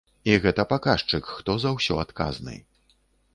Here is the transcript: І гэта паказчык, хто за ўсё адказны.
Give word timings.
І 0.29 0.37
гэта 0.45 0.63
паказчык, 0.71 1.29
хто 1.33 1.57
за 1.65 1.75
ўсё 1.77 1.99
адказны. 2.05 2.57